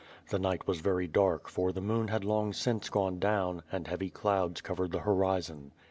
[0.29, 4.09] The night was very dark for the moon had long since gone down and heavy
[4.09, 5.73] clouds covered the horizon.